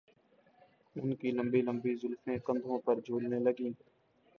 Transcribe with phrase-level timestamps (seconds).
[0.95, 3.69] ان کی لمبی لمبی زلفیں کندھوں پر جھولنے لگیں